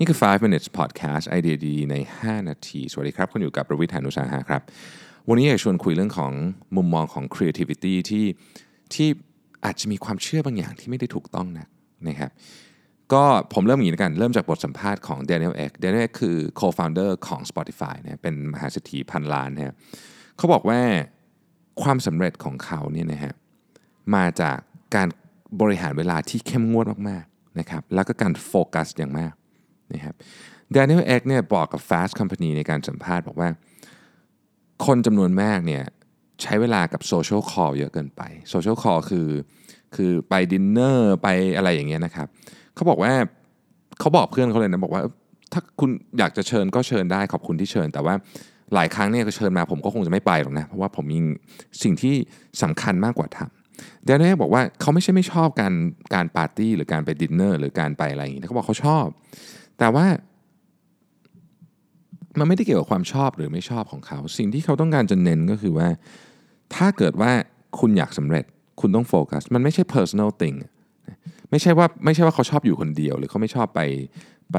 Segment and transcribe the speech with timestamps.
[0.00, 4.62] นี่คือ 5 minutes podcast ไอเดียดีใน 5 นาที สวัสดีครับ คุณอยู่กับประวิทยานุสาหะครับ
[5.28, 6.32] วันนี้อยากชวนคุยเรื่องของ
[6.76, 8.26] มุมมองของ creativity ที่
[8.94, 9.08] ที่
[9.64, 11.66] อาจจะมีความเชื่อบางอย่างที่ไม่ได้ถูกต้องนะ
[12.08, 12.30] นะครับ
[13.12, 19.72] ก็ผมเริ่มอย่างนี้กัน เริ่มจากบทสัมภาษณ์ของ Daniel Ek Daniel Ek คือ co-founder ของ Spotify เนี่ยเป็นมหาเศรษฐีพันล้านนี่ย
[20.36, 20.80] เขาบอกว่า
[21.82, 23.34] ความสำเร็จของเขาเนี่ยนะฮะ
[24.14, 24.56] มาจาก
[24.94, 25.08] การ
[25.60, 29.32] บริหารเวลาที่เข้มงวดมากๆนะครับแล้วก็การโฟกัสอย่างมาก
[29.92, 30.14] นะครับ
[30.76, 33.48] Daniel Ek เนี่ยบอกกับ Fast Company ในการสัมภาษณ์บอกว่า
[34.86, 35.82] คนจำนวนมากเนี่ย
[36.42, 39.28] ใช้เวลากับ social call เยอะเกินไป social call คือ
[39.96, 42.26] คือไปดินเนอร์ไปอะไรอย่างเงี้ยนะครับ
[42.74, 43.12] เขาบอกว่า
[44.00, 45.02] เขาบอกเพื่อนเขาเลยนะบอกว่า
[45.52, 48.14] ถ้าคุณอยากจะเชิญก็เชิญได้ขอบคุณที่เชิญ แต่ว่า
[48.74, 51.18] หลายครั้งเนี่ยเชิญมาผมก็คงจะไม่ไปหรอกนะ เพราะว่าผมมี
[51.82, 52.14] สิ่งที่
[52.62, 55.74] สำคัญมากกว่าทำเดนนี่บอกว่าเขาไม่ใช่ไม่ชอบการ
[56.14, 59.06] การปาร์ตี้หรือการไปดินเนอร์หรือการไปอะไรอย่างงี้เขาบอกเขาชอบ
[59.78, 60.06] แต่ว่า
[62.38, 65.88] มันไม่ได้เกี่ยวกับความชอบหรือไม่ชอบของเขา สิ่งที่เขาต้องการจะเน้นก็คือว่า
[66.74, 67.32] ถ้าเกิดว่า
[67.80, 68.44] คุณอยากสำเร็จ
[68.80, 70.56] คุณต้องโฟกัส มันไม่ใช่ personal thing
[71.50, 73.80] ไม่ใช่ว่าไม่ใช่ว่าเขาชอบอยู่คนเดียว หรือเขาไม่ชอบไป
[74.52, 74.58] ไป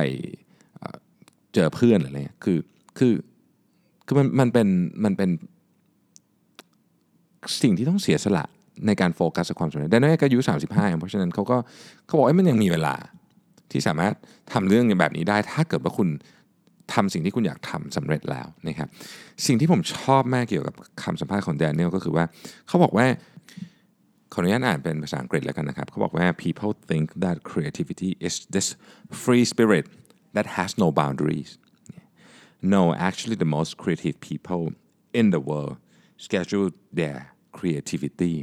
[1.54, 2.58] เจอเพื่อนหรืออะไรเงี้ยคือ
[2.98, 3.14] คือ
[4.06, 4.68] คือมันมันเป็น
[5.04, 5.30] มันเป็น
[7.62, 8.46] สิ่งที่ต้องเสียสละ
[8.88, 11.58] ในการโฟกัสกับความสำเร็จแต่นั่นก็อายุ 35 เพราะฉะนั้นเขาก็
[12.06, 12.96] เขาบอกว่ามันยังมีเวลา
[13.72, 14.14] ที่สามารถ
[14.54, 16.10] ทำเรื่องแบบนี้ได้ ถ้าเกิดว่าคุณ
[16.94, 18.90] ทำสิ่งที่คุณอยากทำสำเร็จแล้วนะครับ
[19.46, 22.26] สิ่งที่ผมชอบมากเกี่ยวกับคำสัมภาษณ์ของแดเนียลก็คือว่า
[22.68, 23.06] เขาบอกว่า
[24.34, 28.68] ขออนุญาตอ่านเป็นภาษาอังกฤษแล้วกันนะครับเขาบอกว่า people think that creativity is this
[29.24, 29.86] free spirit
[30.36, 31.52] that has no boundaries
[32.76, 34.64] no actually the most creative people
[35.20, 35.76] in the world
[36.26, 37.20] schedule their
[37.58, 38.36] creativity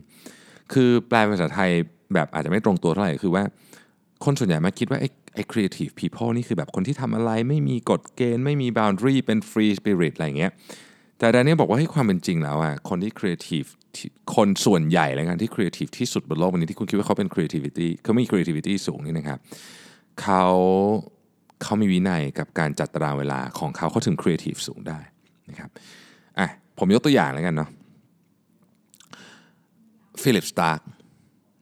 [0.73, 1.71] คือแปลเป็นภาษาไทย
[2.15, 3.45] แบบอาจจะไม่ตรงตัวเท่าไหร่คือว่า
[4.25, 10.53] คนส่วนใหญ่มาคิดว่าไอ้ไอ้ creative people นี่คือแบบคนที่ทำอะไรไม่มีกฎเกณฑ์ ไม่มี boundary เป็น free spirit อะไรเงี้ย
[11.19, 13.69] แต่ดานนี่บอกว่าให้ความเป็นจริงแล้วอะคนที่ creative
[14.35, 19.39] คนส่วนใหญ่แล้วกันที่ creative ที่สุดบนโลกวันนี้ที่คุณคิดว่าเขาเป็น creativity เขามี creativity สูงนี่นะครับ
[20.23, 20.45] เขา
[21.63, 24.99] เขามีวินัยกับการจัดตารางเวลาของเขาเขาถึง creative สูงได้
[25.51, 25.71] นะครับ
[26.39, 26.49] อะ
[26.79, 27.71] ผมยกตัวอย่างแล้วกันเนาะ
[30.23, 30.81] ฟิลิปสตาร์ก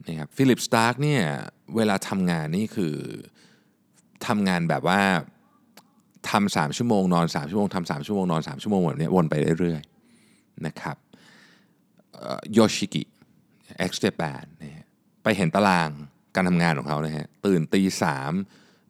[0.06, 1.22] นะครับฟิลิปสตาร์กเนี่ย
[1.76, 2.94] เวลาทำงานนี่คือ
[4.26, 5.00] ทำงานแบบว่า
[6.30, 10.96] ทำสามชั่วโมงนอนสามชั่วโมงทำสามชั่วโมงนอนสามชั่วโมงแบบนี้วนไปเรื่อยๆนะครับ
[12.52, 13.02] โยชิกิ
[13.78, 14.44] X Japan
[15.22, 15.90] ไปเห็นตาราง
[16.34, 18.32] การทำงานของเขานะฮะตื่นตีสาม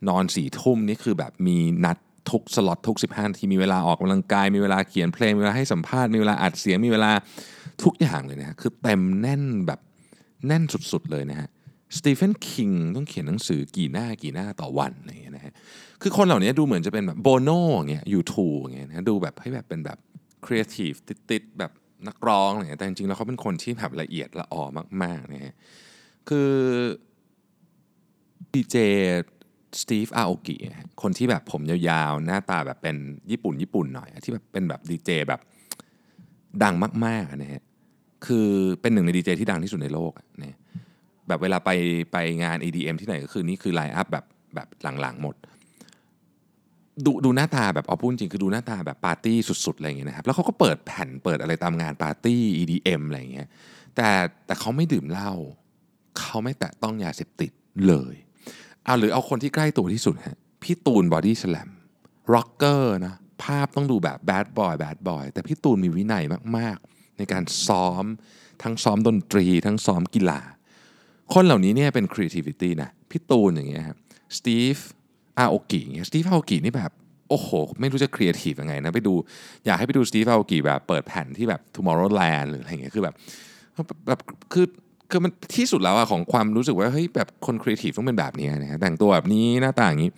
[0.08, 1.96] นอนสี่ทุ่มนี่คือแบบมีนัด
[2.30, 7.10] ทุกสล็อตทุก 15นาทีมีเวลาออกกำลังกาย มีเวลาเขียนเพลง มีเวลาให้สัมภาษณ์ มีเวลาอัดเสียง มีเวลา
[7.82, 9.80] ทุกอย่างเลยนะฮะคือเต็มแน่นแบบ
[10.46, 10.62] แน่น
[10.92, 11.48] สุดๆเลยนะฮะ
[11.96, 15.52] สตีเฟนคิงต้องเขียนหนังสือกี่หน้ากี่หน้าต่อวันอะไรอย่างเงี้ยนะฮะ
[16.02, 19.98] คือคนเหล่านี้ดูเหมือนจะเป็นแบบโบโน่อย่างเงี้ย U2อย่างเงี้ยนะดูแบบให้แบบเป็นแบบ
[20.44, 20.92] ครีเอทีฟ
[21.30, 21.72] ติสท์ๆแบบ
[22.08, 24.64] นักร้องอะไรเงี้ยแต่จริงๆแล้วเขาเป็นคนที่แบบละเอียดละออ
[25.02, 25.54] มากๆนะฮะ
[26.28, 26.50] คือ
[28.54, 28.76] ดีเจ
[29.80, 30.56] สตีฟอาโอกิ
[31.02, 31.78] คนที่แบบผมยา
[32.10, 32.96] วๆ หน้าตาแบบเป็น
[33.30, 35.40] ญี่ปุ่นญี่ปุ่นหน่อย ที่แบบเป็นแบบดีเจแบบ
[36.62, 36.74] ดัง
[37.06, 37.62] มากๆนะฮะ
[38.26, 38.48] คือ
[38.80, 40.12] เป็นหนึ่งในดีเจที่ดังที่สุดในโลก
[40.42, 40.56] นะ
[41.28, 41.70] แบบเวลาไป
[42.12, 44.24] ไปงาน EDM ที่ไหนก็คือนี่คือ line up แบบ
[44.54, 44.68] แบบ
[45.00, 45.36] หลังๆหมด
[47.04, 49.36] ดูดูหน้าตาแบบเอาพูดจริงคือดูหน้าตาแบบปาร์ตี้
[49.66, 53.48] สุดๆอะไรอย่างเงี้ยนะครับแล้วเขาก็เปิดแผ่นเปิดอะไรตามงานปาร์ตี้ EDM อะไรอย่างเงี้ย
[53.96, 54.08] แต่
[54.46, 55.32] แต่เขาไม่ดื่มเหล้า
[56.20, 57.50] เขาไม่แตะต้องยาเสพติด
[57.86, 58.14] เลย
[58.84, 61.70] เอาหรือเอาคนที่ใกล้ตัวที่สุดฮะพี่ตูนบอดี้สแลม
[62.34, 66.24] ร็อกเกอร์นะภาพต้องดูแบบ bad boy bad boy แต่พี่ตูนมีวินัย
[66.56, 68.04] มากๆ ในการซ้อม
[68.62, 70.40] ทั้งซ้อมดนตรี ทั้งซ้อมกีฬา
[71.34, 73.98] คนเหล่านี้เนี่ยเป็น creativity นะพี่ตูนอย่างเงี้ยครับ
[74.36, 74.76] สตีฟ
[75.38, 76.92] อาโอกิเงี้ยสตีฟอาโอกินี่แบบ
[77.28, 79.14] โอ้โห ไม่รู้จะ creative ยังไงนะไปดู
[79.66, 83.14] อยากให้ไปดูสตีฟอาโอกิแบบเปิดแผ่นที่แบบ tomorrowland หรืออะไรเงี้ยคือแบบ
[84.06, 84.20] แบบ
[84.52, 84.66] คือ
[85.10, 90.10] คือมันที่สุดแล้วอะของความรู้สึกว่าเฮ้ยแบบคน creative ต้องเป็นแบบนี้นะแต่งตัวแบบนี้หน้าตาอย่างนี้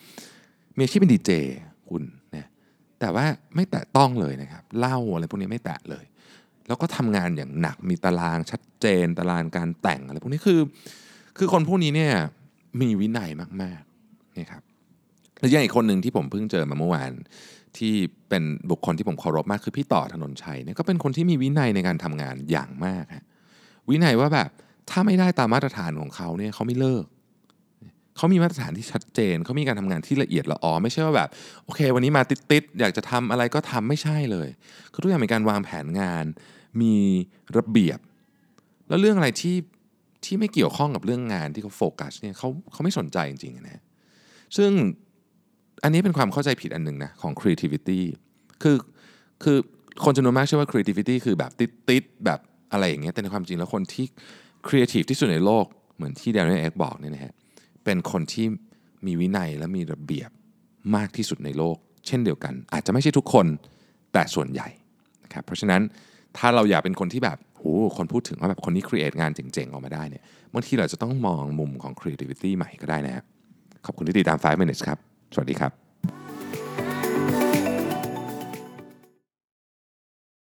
[0.76, 1.30] มีอาชีพเป็นดีเจ
[1.88, 2.02] คุณ
[2.36, 2.46] นะ
[3.00, 6.04] แต่ว่าไม่แตะต้องเลยนะครับเล้าอะไรพวกนี้ไม่แตะเลย
[6.68, 10.60] แล้วก็ทำงานอย่างหนักมีตารางชัดเจน ตารางการแต่งอะไรพวกนี้คือ
[11.38, 12.12] คือคนพวกนี้เนี่ย
[12.80, 13.30] มีวินัย
[13.62, 14.62] มากๆนะครับ
[15.40, 17.10] แล้วยังอีกคนหนึ่งที่ผมเพิ่งเจอมาเมื่อวาน
[17.78, 17.94] ที่
[18.28, 23.24] เป็นบุคคลที่ผมเคารพมากคือพี่ต่อถนนชัยเนี่ยก็เป็นคนที่มีวินัยในการทำงานอย่างมากฮะ
[23.88, 24.50] วินัยว่าแบบ
[24.90, 27.04] ถ้าไม่ได้ตามมาตรฐานของเขาเนี่ยเขาไม่เลิก
[28.16, 31.28] เขามีมาตรฐานที่ชัดเจนเขามีการทำงานที่ละเอียดละออไม่ใช่ว่าแบบ
[31.64, 34.48] โอเค วันนี้มาติดๆอยากจะทำอะไรก็ทำไม่ใช่เลย
[34.92, 36.24] คือทุกอย่างเป็นการวางแผนงาน
[36.80, 36.96] มี
[37.56, 37.98] ระเบียบ
[38.88, 39.56] แล้วเรื่องอะไรที่
[40.24, 43.82] ที่ไม่เกี่ยวข้องกับเรื่องงานที่เขาโฟกัสเนี่ยเขาเขาไม่สนใจจริงๆนะ
[44.56, 44.70] ซึ่ง
[45.82, 48.00] อันนี้เป็นความเข้าใจผิดอันหนึ่งนะของ creativity
[48.62, 48.76] คือ
[49.42, 49.56] คือ
[50.04, 52.40] คนจำนวนมากเชื่อว่า creativity คือแบบติดติดแบบ
[52.72, 54.06] อะไรอย่างเงี้ยแต่ในความจริงแล้วคนที่
[54.66, 57.34] creative ที่สุดในโลกเหมือนที่ Daniel Ek บอกเนี่ยนะฮะ
[57.84, 58.46] เป็นคนที่
[59.06, 60.30] มีวินัยและมีระเบียบ
[60.96, 61.76] มากที่สุดในโลก
[62.06, 63.46] เช่นเดียวกัน อาจจะไม่ใช่ทุกคน
[64.12, 64.68] แต่ส่วนใหญ่
[65.24, 65.82] นะครับเพราะฉะนั้น
[66.38, 67.64] ถ้าเราอยากเป็นคนที่แบบโห
[67.96, 70.22] คนพูดถึงว่าแบบคนนี้ครีเอทงานเจ๋งๆ ออกมาได้เนี่ย
[70.54, 73.24] บางทีเราจะต้องมองมุมของ creativity ใหม่ก็ได้นะครับ
[73.86, 74.98] ขอบคุณที่ติดตาม 5 minutes ครับ
[75.34, 75.85] สวัสดีครับ